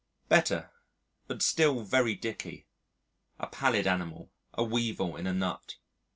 [0.29, 0.71] Better,
[1.27, 2.65] but still very dicky:
[3.37, 5.75] a pallid animal: a weevil in a nut.